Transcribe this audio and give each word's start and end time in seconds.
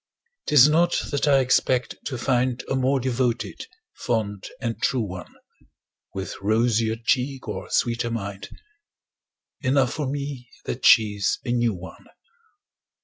'Tis 0.47 0.67
not 0.67 0.99
that 1.11 1.27
I 1.27 1.41
expect 1.41 1.95
to 2.07 2.17
find 2.17 2.63
A 2.67 2.75
more 2.75 2.99
devoted, 2.99 3.67
fond 3.93 4.47
and 4.59 4.81
true 4.81 5.03
one, 5.07 5.35
With 6.11 6.33
rosier 6.41 6.95
cheek 6.95 7.47
or 7.47 7.69
sweeter 7.69 8.09
mind 8.09 8.49
Enough 9.61 9.93
for 9.93 10.07
me 10.07 10.49
that 10.65 10.87
she's 10.87 11.37
a 11.45 11.51
new 11.51 11.75
one. 11.75 12.07